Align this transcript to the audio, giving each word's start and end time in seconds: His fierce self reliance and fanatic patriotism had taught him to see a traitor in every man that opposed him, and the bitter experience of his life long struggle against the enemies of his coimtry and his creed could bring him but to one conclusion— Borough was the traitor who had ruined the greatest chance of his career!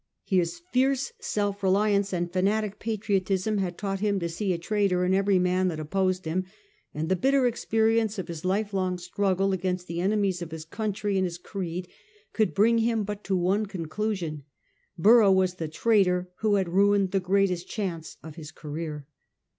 His 0.25 0.57
fierce 0.71 1.13
self 1.19 1.61
reliance 1.61 2.11
and 2.11 2.33
fanatic 2.33 2.79
patriotism 2.79 3.59
had 3.59 3.77
taught 3.77 3.99
him 3.99 4.19
to 4.19 4.29
see 4.29 4.51
a 4.51 4.57
traitor 4.57 5.05
in 5.05 5.13
every 5.13 5.37
man 5.37 5.67
that 5.67 5.79
opposed 5.79 6.25
him, 6.25 6.45
and 6.91 7.07
the 7.07 7.15
bitter 7.15 7.45
experience 7.45 8.17
of 8.17 8.27
his 8.27 8.43
life 8.43 8.73
long 8.73 8.97
struggle 8.97 9.53
against 9.53 9.85
the 9.85 10.01
enemies 10.01 10.41
of 10.41 10.49
his 10.49 10.65
coimtry 10.65 11.17
and 11.17 11.25
his 11.25 11.37
creed 11.37 11.87
could 12.33 12.55
bring 12.55 12.79
him 12.79 13.03
but 13.03 13.23
to 13.25 13.37
one 13.37 13.67
conclusion— 13.67 14.43
Borough 14.97 15.31
was 15.31 15.53
the 15.57 15.67
traitor 15.67 16.31
who 16.39 16.55
had 16.55 16.69
ruined 16.69 17.11
the 17.11 17.19
greatest 17.19 17.69
chance 17.69 18.17
of 18.23 18.37
his 18.37 18.51
career! 18.51 19.05